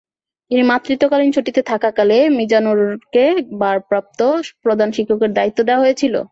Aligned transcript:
তিনি 0.51 0.63
মাতৃত্বকালীন 0.63 1.29
ছুটিতে 1.31 1.61
থাকাকালে 1.71 2.17
মিজানুরকে 2.37 3.23
ভারপ্রাপ্ত 3.59 4.19
প্রধান 4.63 4.89
শিক্ষকের 4.91 5.31
দায়িত্ব 5.33 5.59
দেওয়া 5.63 5.83
হয়েছিল। 5.83 6.15